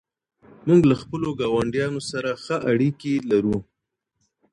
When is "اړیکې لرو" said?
2.71-3.57